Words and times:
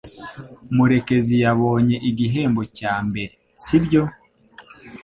murekezi 0.75 1.35
yabonye 1.43 1.95
igihembo 2.09 2.61
cya 2.77 2.93
mbere, 3.07 3.33
sibyo? 3.65 4.03